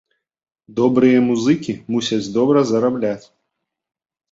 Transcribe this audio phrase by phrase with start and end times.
[0.79, 3.25] Добрыя музыкі мусяць добра зарабляць.